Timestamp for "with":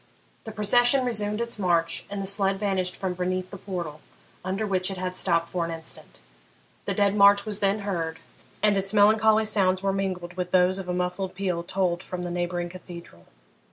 10.33-10.49